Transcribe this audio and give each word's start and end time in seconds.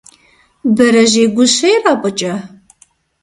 Бэрэжьей 0.75 1.27
гущэ 1.35 1.67
ирапӀыкӀа? 1.75 2.33